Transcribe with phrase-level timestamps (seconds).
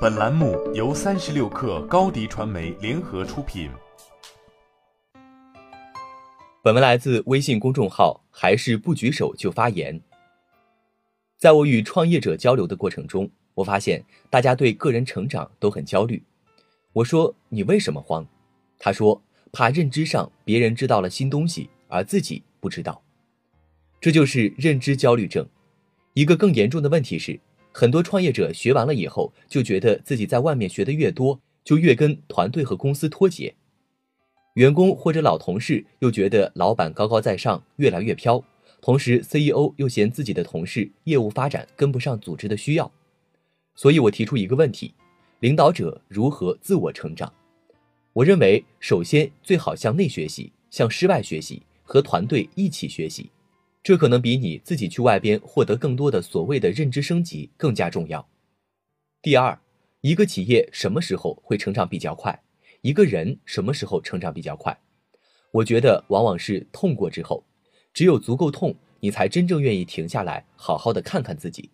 [0.00, 3.68] 本栏目由三十六氪高低传媒联合出品。
[6.62, 10.00] 本文来自微信公众号“还是不举手就发言”。
[11.36, 16.22] 在我与创业者交流的过程中，我发现大家对个人成长都很焦虑。
[16.92, 18.24] 我说：“你为什么慌？”
[18.78, 19.20] 他说
[19.50, 23.02] ：“怕认知上别人知道了新东西，而自己不知道。”
[24.00, 25.44] 这就是认知焦虑症。
[26.14, 27.40] 一个更严重的问题是。
[27.78, 33.52] 很多创业者学完了以后，就觉得自己在外面学的越多，就越跟团队和公司脱节；
[34.54, 38.42] 员工或者老同事又觉得老板高高在上，越来越飘，
[38.80, 42.90] 同时 CEO 又嫌自己的同事业务发展跟不上组织的需要。
[43.76, 44.92] 所以我提出一个问题：
[45.38, 47.32] 领导者如何自我成长？
[48.12, 53.30] 我认为，首先最好向内学习，向失败学习，和团队一起学习。
[53.82, 58.28] 这可能比你自己去外边获得更多的所谓的认知升级更加重要。
[59.22, 59.58] 第二，
[60.00, 62.42] 一个企业什么时候会成长比较快？
[62.82, 64.78] 一个人什么时候成长比较快？
[65.52, 67.42] 我觉得往往是痛过之后，
[67.94, 71.70] 只有足够痛，你才真正愿意停下来，好好的看看自己。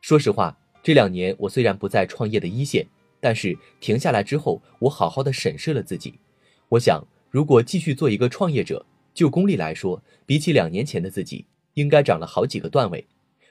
[0.00, 2.86] 说实话，这两年我虽然不在创业的一线，
[3.20, 6.20] 但是停下来之后，我好好的审视了自己。
[6.68, 8.86] 我想，如果继续做一个创业者。
[9.16, 13.02] 就功利来说，比起两年前的自己，应该涨了好几个段位，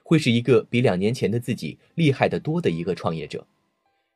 [0.04, 3.48] 会是一个比两年前的自己厉害的多的一个创业者。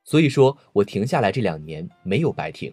[0.03, 2.71] 所以说我停下来这两年没有白停。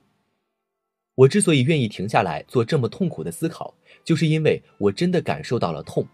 [1.14, 3.72] 我之所以愿意停下来做这么痛苦的思考，
[4.04, 6.06] 就是因为我真的感受到了痛。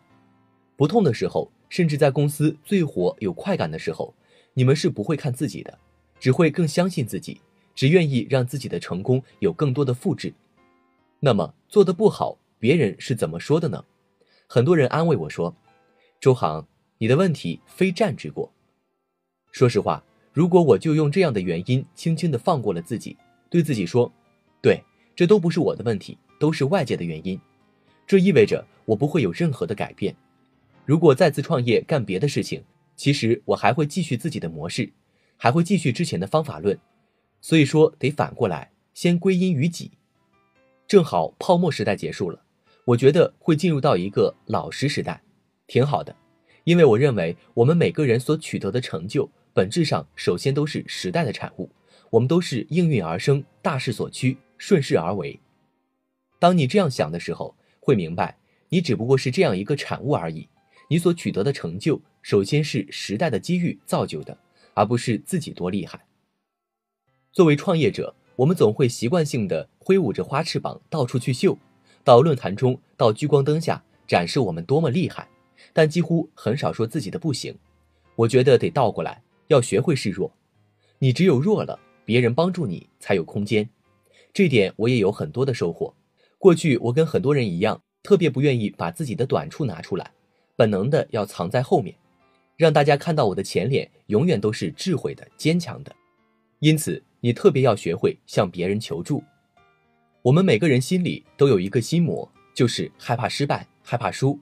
[0.76, 4.14] 不痛的时候，甚至在公司最火有快感的时候，
[4.54, 5.76] 你们是不会看自己的，
[6.20, 7.40] 只会更相信自己，
[7.74, 10.32] 只愿意让自己的成功有更多的复制。
[11.18, 12.38] 那么做的不好。
[12.62, 13.84] 别人是怎么说的呢？
[14.46, 15.52] 很多人安慰我说
[16.22, 16.64] ：“周航，
[16.98, 18.52] 你的问题非战之过。”
[19.50, 23.16] 说实话，如果我就用这样的原因轻轻的放过了自己，
[23.50, 24.12] 对自己说
[24.62, 24.80] ：“对，
[25.16, 27.36] 这都不是我的问题，都是外界的原因。”
[28.06, 30.14] 这意味着我不会有任何的改变。
[30.86, 32.62] 如果再次创业干别的事情，
[32.94, 34.88] 其实我还会继续自己的模式，
[35.36, 36.78] 还会继续之前的方法论。
[37.40, 39.90] 所以说，得反过来，先归因于己。
[40.86, 42.44] 正好泡沫时代结束了。
[42.84, 45.22] 我觉得会进入到一个老实时代，
[45.68, 46.14] 挺好的，
[46.64, 51.70] 因为我认为我们每个人所取得的成就，本质上首先都是时代的产物，
[52.10, 55.38] 我们都是应运而生，大势所趋，顺势而为。
[56.40, 58.36] 当你这样想的时候，会明白，
[58.68, 60.48] 你只不过是这样一个产物而已，
[60.88, 64.36] 你所取得的成就，首先是时代的机遇造就的，
[64.74, 66.04] 而不是自己多厉害。
[67.30, 71.56] 作为创业者，我们总会习惯性的挥舞着花翅膀到处去秀。
[72.04, 75.28] 到论坛中，到聚光灯下展示我们多么厉害，
[75.72, 77.54] 但几乎很少说自己的不行。
[78.16, 80.32] 我觉得得倒过来，要学会示弱。
[80.98, 83.68] 你只有弱了，别人帮助你才有空间。
[84.32, 85.94] 这点我也有很多的收获。
[86.38, 90.10] 过去我跟很多人一样，特别不愿意把自己的短处拿出来，
[90.56, 91.94] 本能的要藏在后面，
[92.56, 95.94] 让大家看到我的前脸永远都是智慧的、坚强的。
[96.58, 99.22] 因此，你特别要学会向别人求助。
[100.22, 104.38] 我们每个人心里都有一个心魔，就是害怕失败、害怕输。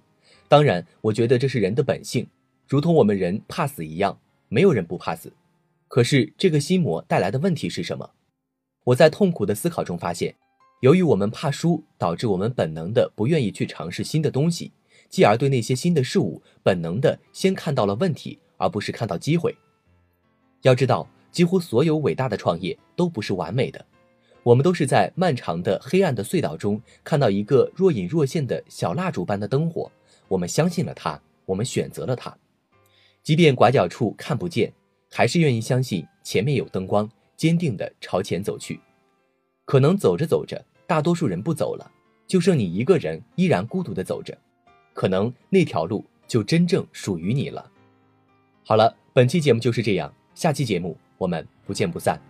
[0.47, 2.27] 当然，我觉得这是人的本性，
[2.69, 4.21] 如同我们人怕死一样，
[4.51, 5.33] 没有人不怕死。
[5.89, 8.11] 可是，这个心魔带来的问题是什么？
[8.85, 10.35] 我在痛苦的思考中发现，
[10.83, 14.73] 由于我们怕输，导致我们本能的不愿意去尝试新的东西，
[15.09, 19.57] 继而对那些新的事物本能的先看到了问题，而不是看到机会。
[20.61, 23.83] 要知道，几乎所有伟大的创业都不是完美的。
[24.43, 29.91] 我们都是在漫长的黑暗的隧道中看到一个若隐若现的小蜡烛般的灯火，
[30.29, 32.35] 我们相信了它，我们选择了它，
[33.23, 34.73] 即便拐角处看不见，
[35.11, 38.81] 还是愿意相信前面有灯光，坚定地朝前走去。
[39.67, 41.91] 可能走着走着，大多数人不走了，
[42.27, 44.37] 就剩你一个人依然孤独地走着，
[44.95, 47.71] 可能那条路就真正属于你了。
[48.65, 52.30] 好了，本期节目就是这样，下期节目我们不见不散。